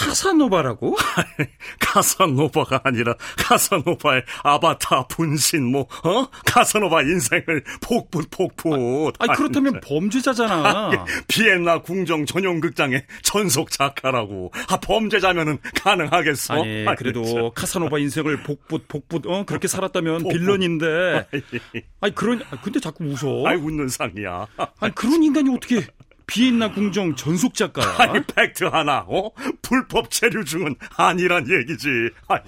[0.00, 0.96] 카사노바라고?
[1.78, 6.26] 카사노바가 아니라 카사노바의 아바타 분신 뭐 어?
[6.46, 9.14] 카사노바 인생을 폭붓 폭붓.
[9.18, 11.04] 아니 그렇다면 범죄자잖아.
[11.28, 14.52] 비엔나 궁정 전용 극장의 전속 작가라고.
[14.68, 16.54] 아 범죄자면은 가능하겠어?
[16.54, 20.38] 아니 그래도 아니, 카사노바 인생을 복붓 복붓 어 그렇게 살았다면 복붓.
[20.38, 21.26] 빌런인데.
[22.00, 23.46] 아니 그런 근데 자꾸 웃어.
[23.46, 24.46] 아이 웃는 상이야.
[24.80, 25.84] 아니 그런 인간이 어떻게
[26.30, 27.96] 비엔나 궁정 전속 작가야.
[27.98, 29.32] 아니 팩트 하나, 어?
[29.62, 31.88] 불법 체류 중은 아니란 얘기지.
[32.28, 32.42] 아니,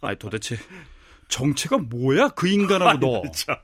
[0.00, 0.56] 아니 도대체
[1.28, 3.22] 정체가 뭐야 그 인간하고 너.
[3.32, 3.56] 참.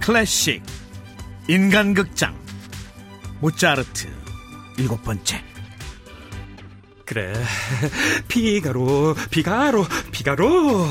[0.00, 0.62] 클래식
[1.48, 2.36] 인간극장.
[3.40, 4.08] 모차르트
[4.78, 5.42] 일곱 번째.
[7.04, 7.32] 그래.
[8.26, 10.86] 피가로 피가로 피가로.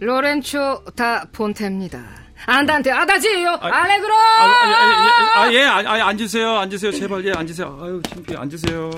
[0.00, 2.25] 로렌초 다 폰테입니다.
[2.46, 3.50] 안단테 아다지요.
[3.60, 4.14] 아, 알레그로!
[4.14, 7.78] 아, 아, 아, 아, 아, 예, 아, 아, 앉으세요 앉으세요 제발 예 앉으세요.
[7.82, 8.90] 아유 창피해 앉으세요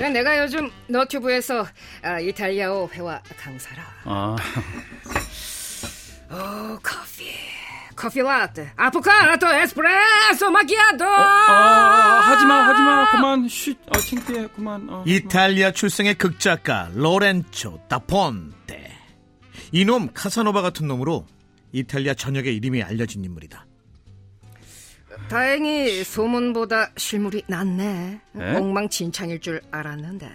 [0.00, 0.08] 예.
[0.10, 1.66] 내가 요즘 너튜브에서
[2.02, 3.82] 아, 이탈리아어 회화 강사라?
[4.04, 4.36] 아.
[6.30, 7.32] 오 커피.
[7.96, 8.72] 커피 라떼.
[8.76, 11.04] 아포카토 에스프레소 마키아토!
[11.04, 13.76] 어, 아, 하지마 하지마 그만 쉿.
[13.94, 18.92] 아, 창피해 그만 어, 이탈리아 출생의 극작가 로렌초 다폰테.
[19.72, 21.24] 이놈 카사노바 같은 놈으로
[21.74, 23.66] 이탈리아 전역의 이름이 알려진 인물이다.
[25.28, 28.20] 다행히 소문보다 실물이 낫네.
[28.38, 28.54] 에?
[28.54, 30.30] 엉망진창일 줄 알았는데.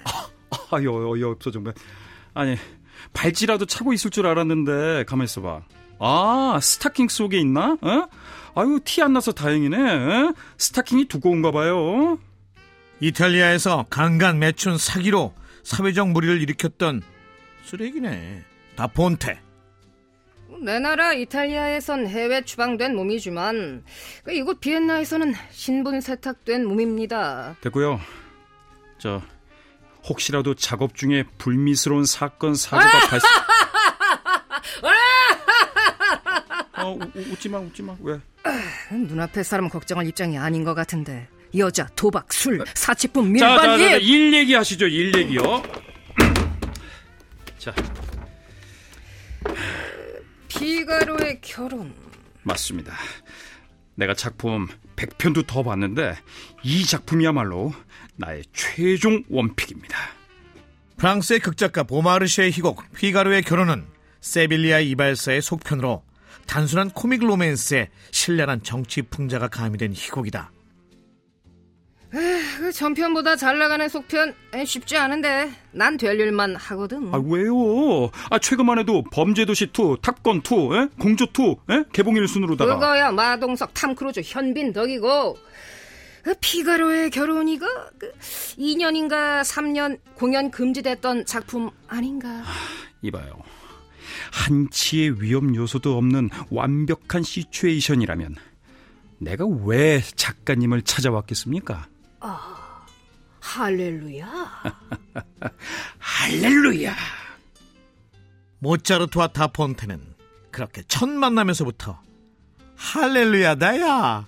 [0.72, 1.74] 아, 유 어이 없어 정말.
[2.34, 2.58] 아니
[3.14, 5.62] 발찌라도 차고 있을 줄 알았는데 가만 있어봐.
[6.00, 7.78] 아 스타킹 속에 있나?
[7.82, 8.08] 어?
[8.56, 9.78] 아유 티 안 나서 다행이네.
[9.78, 10.34] 어?
[10.58, 12.20] 스타킹이 두꺼운가 봐요.
[13.00, 15.34] 이탈리아에서 강간 매춘 사기로
[15.64, 17.02] 사회적 무리를 일으켰던
[17.64, 18.44] 쓰레기네.
[18.76, 19.40] 다폰테.
[20.62, 23.84] 내 나라 이탈리아에선 해외 추방된 몸이지만
[24.24, 27.56] 그 이곳 비엔나에서는 신분 세탁된 몸입니다.
[27.62, 28.00] 됐고요.
[28.98, 29.22] 저
[30.08, 33.30] 혹시라도 작업 중에 불미스러운 사건 사고가 발생.
[36.78, 37.96] 어, 웃지 마, 웃지 마.
[38.02, 38.20] 왜?
[38.92, 41.28] 눈앞의 사람 걱정할 입장이 아닌 것 같은데.
[41.58, 45.64] 여자, 도박, 술, 사치품, 밀반, 자, 자, 자, 일 얘기하시죠, 일 얘기요.
[47.58, 47.74] 자,
[50.60, 51.94] 피가로의 결혼.
[52.44, 52.94] 맞습니다.
[53.96, 56.18] 내가 작품 100편도 더 봤는데
[56.64, 57.74] 이 작품이야말로
[58.18, 59.98] 나의 최종 원픽입니다.
[60.98, 63.88] 프랑스의 극작가 보마르시의 희곡 피가로의 결혼은
[64.20, 66.04] 세빌리아 이발사의 속편으로
[66.46, 70.52] 단순한 코믹 로맨스에 신랄한 정치 풍자가 가미된 희곡이다.
[72.60, 74.34] 그 전편보다 잘 나가는 속편
[74.66, 77.14] 쉽지 않은데 난 될 일만 하거든.
[77.14, 78.12] 아 왜요?
[78.30, 80.88] 아 최근만 해도 범죄도시 2, 탑건 2, 에?
[81.00, 81.84] 공조 2 에?
[81.94, 85.38] 개봉 1순으로다가 그거야 마동석, 탐크루즈, 현빈 덕이고
[86.24, 87.66] 그 피가로의 결혼이가
[87.98, 88.12] 그
[88.58, 92.28] 2년인가 3년 공연 금지됐던 작품 아닌가?
[92.28, 92.54] 아,
[93.02, 93.42] 이봐요.
[94.34, 98.36] 한치의 위험 요소도 없는 완벽한 시츄에이션이라면
[99.20, 101.88] 내가 왜 작가님을 찾아왔겠습니까?
[102.20, 102.86] 아,
[103.40, 104.28] 할렐루야.
[106.00, 106.96] 할렐루야.
[108.60, 110.02] 모차르트와 다폰테는
[110.52, 112.02] 그렇게 첫 만나면서부터
[112.76, 114.28] 할렐루야다야.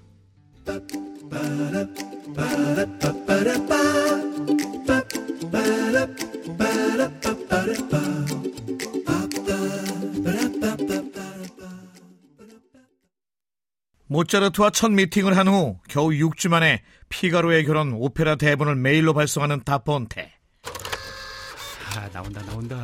[14.11, 20.34] 모차르트와 첫 미팅을 한 후 겨우 6주 만에 피가로의 결혼 오페라 대본을 메일로 발송하는 다폰테.
[21.96, 22.75] 아, 나온다 나온다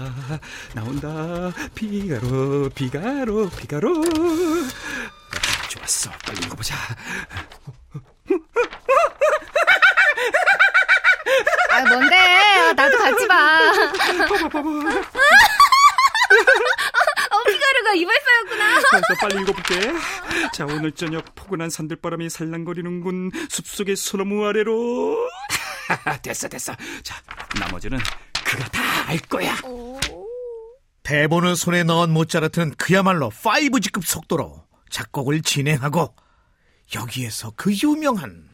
[0.73, 4.03] 나온다 피가로 피가로 피가로
[5.69, 6.75] 좋았어 빨리 읽어보자
[11.71, 12.15] 아 뭔데
[12.75, 13.59] 나도 같이 봐
[14.51, 14.61] 봐봐
[17.45, 18.81] 피가루가 이발사였구나.
[19.21, 19.93] 빨리 읽어볼게.
[20.57, 23.29] 자, 오늘 저녁 포근한 산들바람이 살랑거리는군.
[23.47, 25.29] 숲속의 소나무 아래로.
[26.23, 26.73] 됐어, 됐어.
[27.03, 27.15] 자,
[27.59, 27.99] 나머지는
[28.43, 29.55] 그가 다 알 거야.
[29.63, 29.99] 오...
[31.03, 36.15] 대본을 손에 넣은 모차르트는 그야말로 5G급 속도로 작곡을 진행하고
[36.95, 38.49] 여기에서 그 유명한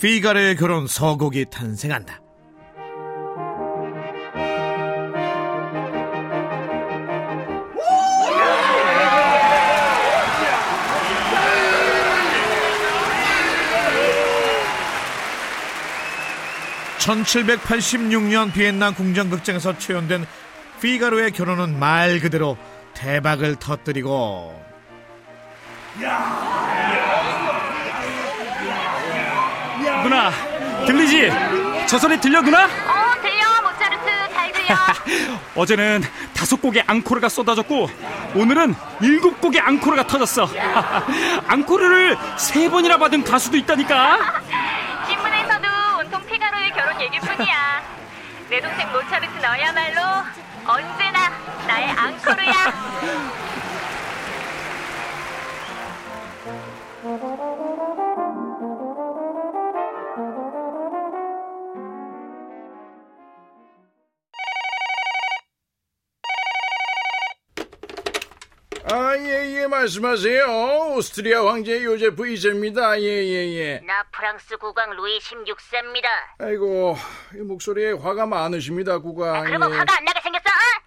[0.00, 2.27] 피가레의 결혼 서곡이 탄생한다.
[17.08, 20.26] (1786년) 비엔나 궁정극장에서 초연된
[20.82, 22.58] 피가로의 결혼은 말 그대로
[22.92, 24.62] 대박을 터뜨리고
[30.02, 30.30] 누나
[30.86, 31.30] 들리지?
[31.86, 32.66] 저 소리 들려 누나?
[32.66, 34.74] 어 들려 모차르트 잘 들려
[35.56, 36.02] 어제는
[36.34, 37.88] 다섯 곡의 앙코르가 쏟아졌고
[38.34, 40.48] 오늘은 일곱 곡의 앙코르가 터졌어.
[41.48, 44.42] 앙코르를 세 번이나 받은 가수도 있다니까.
[47.18, 47.82] 얘기뿐이야.
[48.48, 50.00] 내 동생 모차르트 너야말로
[50.66, 51.28] 언제나
[51.66, 52.52] 나의 앙코르야
[68.90, 70.94] 아, 예, 예, 말씀하세요.
[70.96, 72.98] 오스트리아 황제 요제프 이세입니다.
[73.00, 73.80] 예, 예, 예.
[73.80, 76.06] 나 프랑스 국왕 루이 16세입니다
[76.38, 76.96] 아이고,
[77.34, 79.44] 이 목소리에 화가 많으십니다, 국왕.
[79.44, 79.76] 그러면 예.
[79.76, 80.42] 화가 안 나게 생겼어?
[80.48, 80.82] 어?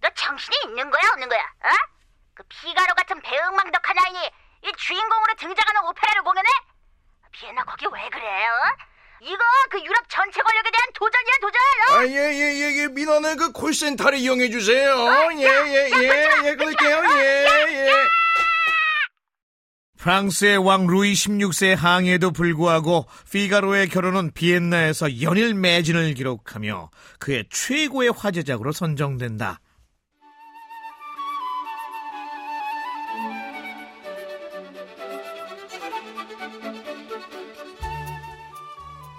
[0.00, 1.40] 너 정신이 있는 거야 없는 거야?
[1.40, 1.68] 어?
[2.34, 4.18] 그 피가로 같은 배은망덕한 아이니
[4.64, 6.48] 이 주인공으로 등장하는 오페라를 공연해?
[7.32, 8.46] 비엔나 거기 왜 그래?
[8.48, 8.91] 어?
[9.24, 9.38] 이거
[9.70, 11.60] 그 유럽 전체 권력에 대한 도전이야 도전!
[11.88, 11.98] 어?
[11.98, 12.88] 아, 예, 예, 예, 예.
[12.88, 14.96] 민원을 그 콜센터를 이용해 주세요.
[15.38, 17.02] 예, 예, 예, 예, 그럴게요.
[17.18, 17.92] 예, 예.
[19.96, 26.90] 프랑스의 왕 루이 16세의 항해에도 불구하고 피가로의 결혼은 비엔나에서 연일 매진을 기록하며
[27.20, 29.60] 그의 최고의 화제작으로 선정된다.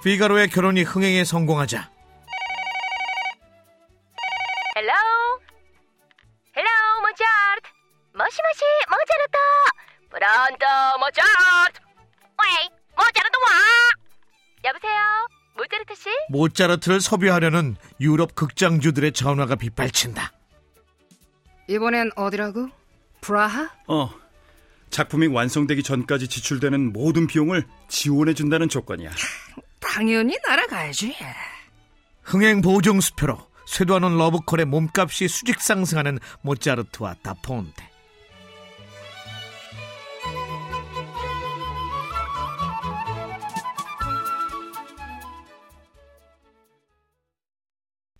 [0.04, 1.90] 피가로의 결혼이 흥행에 성공하자
[4.75, 4.92] Hello
[6.58, 6.70] hello
[7.02, 7.70] 모차르트
[8.14, 9.38] もしもし 모차르트
[10.10, 11.80] Pronto 모차르트
[12.44, 13.50] 喂 모차르트 와
[14.66, 15.02] 여보세요
[15.56, 20.32] 모차르트 씨 모차르트를 섭외하려는 유럽 극장주들의 전화가 빗발친다.
[21.68, 22.70] 이번엔 어디라고?
[23.22, 23.70] 프라하?
[23.88, 24.10] 어.
[24.90, 29.12] 작품이 완성되기 전까지 지출되는 모든 비용을 지원해 준다는 조건이야.
[29.94, 31.16] 당연히 날아가야지.
[32.24, 33.38] 흥행 보증 수표로
[33.68, 37.92] 쇄도하는 러브콜의 몸값이 수직 상승하는 모차르트와 다폰테.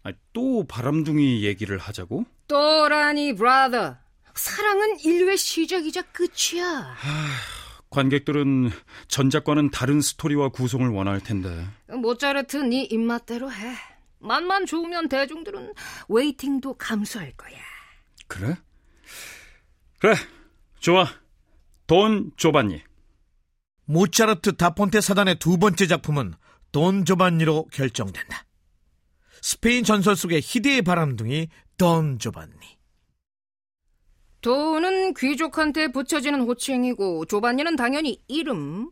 [0.04, 2.26] 아, 또 바람둥이 얘기를 하자고?
[2.48, 3.98] 또라니 브라더.
[4.36, 6.96] 사랑은 인류의 시작이자 끝이야.
[7.94, 8.72] 관객들은
[9.08, 11.66] 전작과는 다른 스토리와 구성을 원할 텐데.
[11.88, 13.76] 모차르트 네 입맛대로 해.
[14.20, 15.74] 맛만 좋으면 대중들은
[16.10, 17.58] waiting도 감수할 거야.
[18.28, 18.56] 그래?
[20.00, 20.16] 그래.
[20.80, 21.06] 좋아.
[21.86, 22.82] 돈 조반니.
[23.86, 26.34] 모차르트 다폰테 사단의 두 번째 작품은
[26.72, 28.46] 돈 조반니로 결정된다.
[29.42, 32.78] 스페인 전설 속의 희대의 바람둥이 돈 조반니.
[34.44, 38.92] 돈은 귀족한테 붙여지는 호칭이고 조반니는 당연히 이름.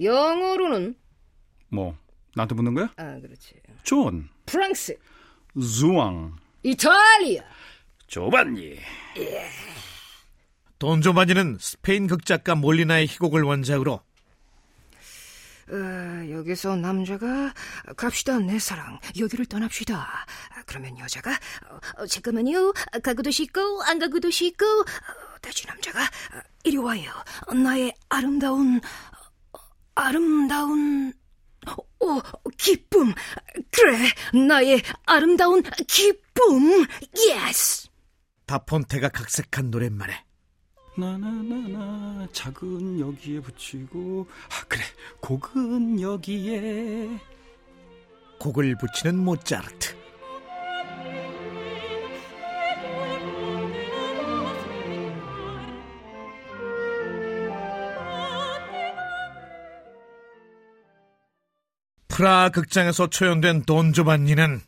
[0.00, 0.94] 영어로는
[1.70, 1.96] 뭐
[2.36, 2.92] 나한테 묻는 거야?
[2.96, 3.54] 아 그렇지.
[3.82, 4.96] 존, 프랑스,
[5.58, 7.42] 주앙, 이탈리아.
[8.06, 8.76] 조반니.
[10.78, 14.00] 돈 조반니는 스페인 극작가 몰리나의 희곡을 원작으로
[15.70, 17.52] 어, 여기서 남자가
[17.96, 18.98] 갑시다 내 사랑.
[19.18, 19.96] 여기를 떠납시다.
[19.96, 22.72] 아, 그러면 여자가 어, 어, 잠깐만요.
[23.02, 24.64] 가고도 싶고 안 가고도 싶고.
[24.64, 24.84] 어,
[25.40, 27.12] 다시 남자가 어, 이리 와요.
[27.54, 28.80] 나의 아름다운
[29.52, 29.58] 어,
[29.94, 31.12] 아름다운
[32.00, 32.20] 어,
[32.56, 33.12] 기쁨.
[33.72, 33.98] 그래
[34.46, 36.86] 나의 아름다운 기쁨.
[37.14, 37.88] yes
[38.46, 40.24] 다폰테가 각색한 노랫말에
[40.98, 44.82] 나나나나 작은 여기에 붙이고 아 그래
[45.20, 47.20] 곡은 여기에
[48.40, 49.96] 곡을 붙이는 모차르트.
[62.08, 64.60] 프라하 극장에서 초연된 돈 조반니는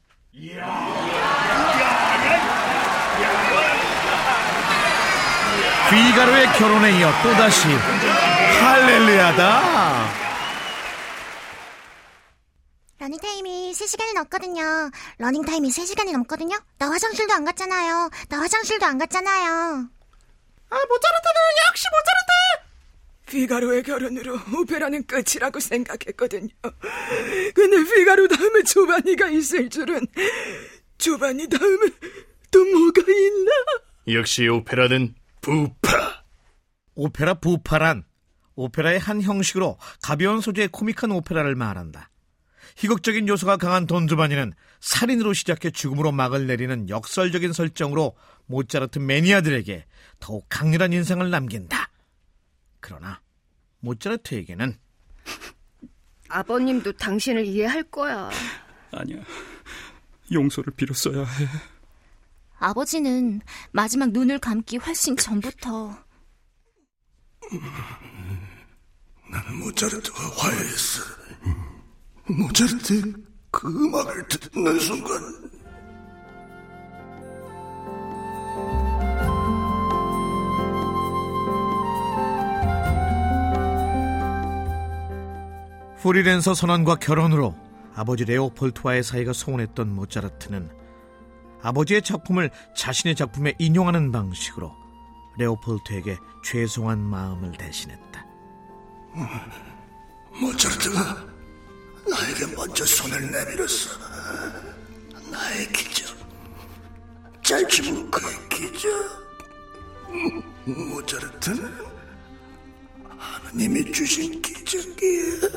[5.91, 7.67] 피가로의 결혼에 이어 또다시
[8.63, 10.21] 할렐루야다.
[13.01, 14.91] 러닝타임이 3시간이 넘거든요.
[15.19, 16.57] 러닝타임이 3시간이 넘거든요.
[16.79, 18.11] 나 화장실도 안 갔잖아요.
[18.29, 19.49] 나 화장실도 안 갔잖아요.
[20.71, 22.71] 아, 모차르트는 역시 모차르트!
[23.27, 26.49] 피가로의 결혼으로 오페라는 끝이라고 생각했거든요.
[27.55, 30.07] 근데 피가로 다음에 조반니가 있을 줄은
[30.99, 31.89] 조바니 다음에
[32.51, 33.51] 또 뭐가 있나?
[34.09, 36.25] 역시 오페라는 부파.
[36.95, 38.05] 오페라 부파란
[38.55, 42.11] 오페라의 한 형식으로 가벼운 소재의 코믹한 오페라를 말한다.
[42.77, 48.17] 희극적인 요소가 강한 돈주바니는 살인으로 시작해 죽음으로 막을 내리는 역설적인 설정으로
[48.47, 49.87] 모차르트 매니아들에게
[50.19, 51.91] 더욱 강렬한 인상을 남긴다.
[52.81, 53.21] 그러나
[53.81, 54.77] 모차르트에게는
[56.29, 58.31] 아버님도 당신을 이해할 거야.
[58.93, 59.23] 아니야.
[60.33, 61.47] 용서를 빌었어야 해.
[62.61, 63.41] 아버지는
[63.73, 65.97] 마지막 눈을 감기 훨씬 전부터
[69.31, 71.03] 나는 모차르트와 화해했어.
[72.29, 73.13] 모차르트
[73.51, 75.51] 그 음악을 듣는 순간
[86.03, 87.55] 프리랜서 선언과 결혼으로
[87.95, 90.80] 아버지 레오폴트와의 사이가 소원했던 모차르트는
[91.63, 94.75] 아버지의 작품을 자신의 작품에 인용하는 방식으로
[95.39, 98.27] 레오폴트에게 죄송한 마음을 대신했다.
[100.41, 101.27] 모차르트가
[102.09, 103.99] 나에게 먼저 손을 내밀었어.
[105.31, 106.17] 나의 기적.
[107.43, 108.91] 짧지만 그의 기적.
[110.67, 111.73] 모차르트는
[113.19, 115.49] 하느님이 주신 기적이야.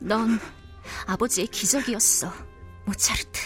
[0.00, 0.38] 넌
[1.06, 2.32] 아버지의 기적이었어,
[2.86, 3.40] 모차르트.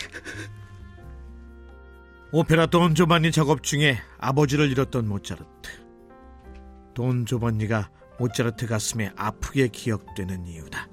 [2.32, 5.70] 오페라 돈 조반니 작업 중에 아버지를 잃었던 모차르트.
[6.94, 10.88] 돈 조반니가 모차르트 가슴에 아프게 기억되는 이유다.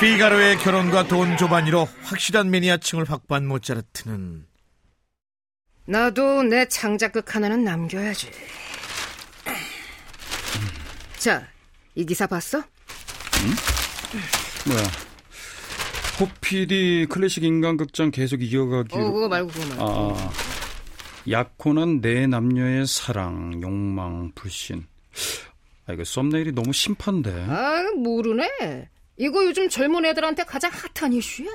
[0.00, 4.46] 피가로의 결혼과 돈 조반니로 확실한 매니아층을 확보한 모차르트는
[5.86, 8.30] 나도 내 창작극 하나는 남겨야지.
[11.16, 11.48] 자,
[11.96, 12.62] 이 기사 봤어?
[14.66, 14.82] 뭐야.
[16.20, 19.04] 호피디 클래식 인간극장 계속 이어가기로.
[19.04, 19.82] 어, 그거 말고 그거 말고.
[19.82, 20.32] 아, 아.
[21.28, 24.86] 약혼한 네 남녀의 사랑, 욕망, 불신.
[25.86, 27.46] 아, 이거 썸네일이 너무 심판데.
[27.48, 28.90] 아, 모르네.
[29.18, 31.50] 이거 요즘 젊은 애들한테 가장 핫한 이슈야.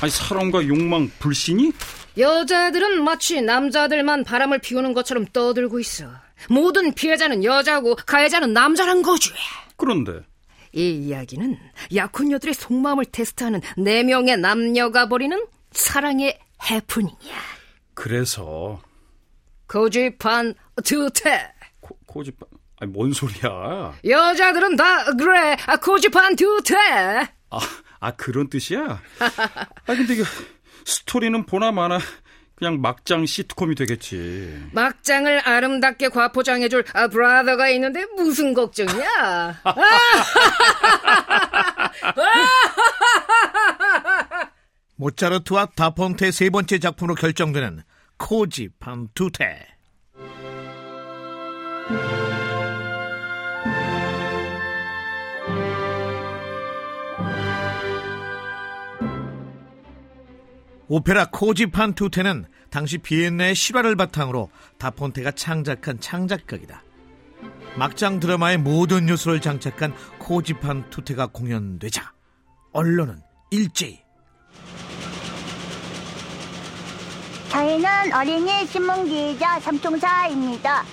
[0.00, 1.72] 아니, 사랑과 욕망, 불신이?
[2.18, 6.10] 여자들은 마치 남자들만 바람을 피우는 것처럼 떠들고 있어.
[6.50, 9.30] 모든 피해자는 여자고 가해자는 남자란 거지.
[9.76, 10.20] 그런데.
[10.72, 11.56] 이 이야기는
[11.94, 16.38] 약혼녀들의 속마음을 테스트하는 네 명의 남녀가 벌이는 사랑의
[16.68, 17.34] 해프닝이야.
[17.94, 18.82] 그래서.
[19.68, 21.52] 고집한 두태.
[21.80, 22.36] 코, 고집,
[22.84, 23.94] 아니, 뭔 소리야.
[24.06, 25.56] 여자들은 다 그래.
[25.66, 26.76] 아, 고집한 두태.
[26.76, 27.26] 아,
[28.00, 29.00] 아, 그런 뜻이야?
[29.20, 29.30] 아,
[29.86, 30.22] 근데 이게
[30.84, 31.98] 스토리는 보나 마나
[32.54, 34.68] 그냥 막장 시트콤이 되겠지.
[34.72, 39.62] 막장을 아름답게 과포장해줄 아, 브라더가 있는데 무슨 걱정이야?
[44.96, 47.82] 모차르트와 다폰테의 세 번째 작품으로 결정되는
[48.18, 49.66] 코지 판투테.
[60.88, 66.82] 오페라 코지 판 투테는 당시 비엔나의 실화를 바탕으로 다폰테가 창작한 창작극이다.
[67.76, 72.12] 막장 드라마의 모든 요소를 장착한 코지 판 투테가 공연되자
[72.72, 73.18] 언론은
[73.50, 74.00] 일제히
[77.48, 80.84] 저희는 어린이 신문 기자 삼총사입니다.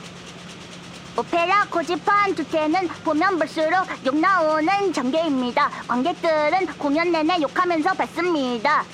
[1.17, 5.69] 오페라 고집한 두태는 보면 볼수록 욕 나오는 전개입니다.
[5.87, 8.85] 관객들은 공연 내내 욕하면서 뱉습니다.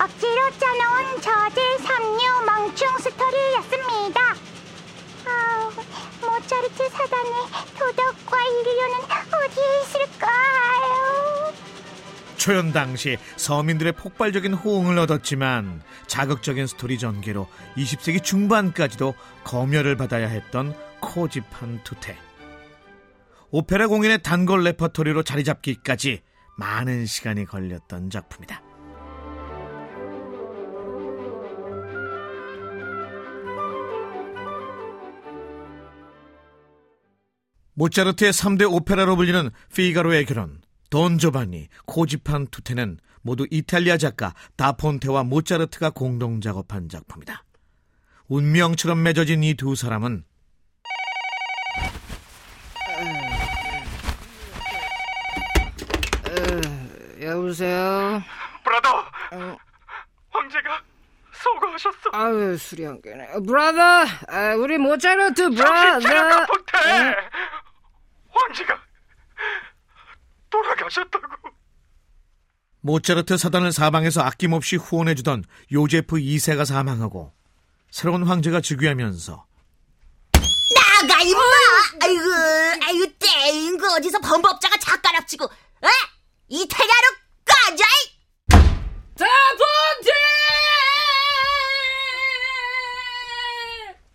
[0.00, 4.20] 억지로 짜놓은 저질 삼류 멍충 스토리였습니다.
[5.26, 5.70] 아우,
[6.22, 7.32] 모차르트 사단의
[7.78, 8.96] 도덕과 인륜은
[9.28, 11.52] 어디에 있을까요?
[12.38, 19.14] 초연 당시 서민들의 폭발적인 호응을 얻었지만 자극적인 스토리 전개로 20세기 중반까지도
[19.44, 22.16] 검열을 받아야 했던 코지 판 투테.
[23.50, 26.22] 오페라 공연의 단골 레퍼토리로 자리 잡기까지
[26.56, 28.69] 많은 시간이 걸렸던 작품이다.
[37.84, 40.60] 모차르트의 3대 오페라로 불리는 피가로의 결혼,
[40.90, 47.42] 돈 조반니, 코집한 투테는 모두 이탈리아 작가 다폰테와 모차르트가 공동 작업한 작품이다.
[48.28, 50.24] 운명처럼 맺어진 이 두 사람은
[56.28, 58.22] 어, 여보세요?
[58.64, 58.98] 브라더!
[59.32, 59.56] 어.
[60.30, 60.82] 황제가
[61.32, 62.10] 서거하셨어.
[62.12, 63.26] 아유, 수리한 게네.
[63.46, 63.80] 브라더!
[64.28, 66.00] 아, 우리 모차르트 브라더!
[66.00, 67.14] 정신 차려,
[70.50, 71.26] 돌아가셨다고.
[72.82, 77.32] 모차르트 사단을 사방에서 아낌없이 후원해주던 요제프 2세가 사망하고
[77.90, 79.46] 새로운 황제가 즉위하면서
[81.00, 81.40] 나가 임마!
[82.02, 82.22] 아이고,
[82.86, 83.76] 아이고 땡!
[83.78, 85.88] 그 어디서 범법자가 작가랍치고, 어?
[86.48, 87.84] 이 태가로 꺼져!
[89.16, 90.10] 다본테!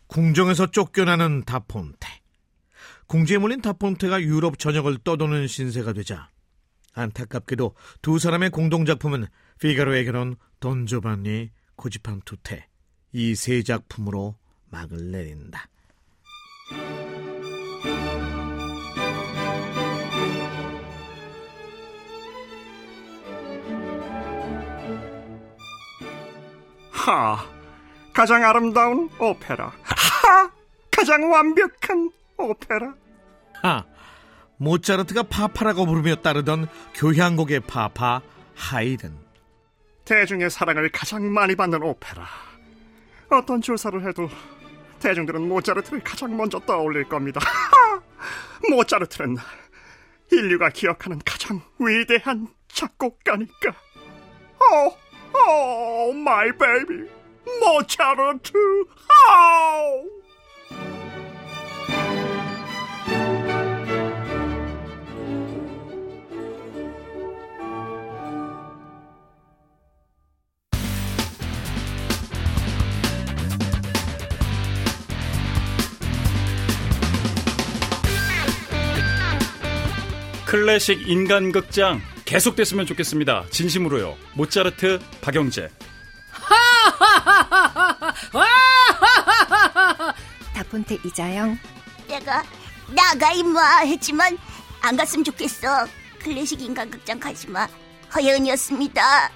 [0.08, 2.05] 궁정에서 쫓겨나는 다폰테.
[3.08, 6.30] 궁지에 몰린 다폰테가 유럽 전역을 떠도는 신세가 되자
[6.94, 9.28] 안타깝게도 두 사람의 공동작품은
[9.60, 12.68] 피가로의 결혼, 돈조반니, 고집한 투테
[13.14, 14.36] 이 세 작품으로
[14.70, 15.70] 막을 내린다.
[26.92, 27.38] 하,
[28.14, 29.72] 가장 아름다운 오페라.
[29.84, 30.50] 하,
[30.92, 32.94] 가장 완벽한 오페라.
[33.62, 33.86] 하,
[34.58, 38.22] 모차르트가 파파라고 부르며 따르던 교향곡의 파파
[38.56, 39.18] 하이든.
[40.06, 42.26] 대중의 사랑을 가장 많이 받는 오페라.
[43.30, 44.30] 어떤 조사를 해도
[45.00, 47.42] 대중들은 모차르트를 가장 먼저 떠올릴 겁니다.
[48.70, 49.38] 모차르트는
[50.32, 53.74] 인류가 기억하는 가장 위대한 작곡가니까.
[54.60, 54.96] 오,
[56.10, 57.12] 오, 마이 베이비,
[57.60, 58.54] 모차르트.
[59.28, 60.25] 아우.
[80.56, 83.44] 클래식 인간극장 계속됐으면 좋겠습니다.
[83.50, 84.16] 진심으로요.
[84.36, 85.68] 모차르트 박영재.
[90.56, 91.60] 다폰테 이자영.
[92.08, 92.42] 내가
[92.88, 94.38] 나가 임마 했지만
[94.82, 95.88] 안 갔으면 좋겠어.
[96.24, 97.68] 클래식 인간극장 가지마.
[98.16, 99.32] 허연이었습니다.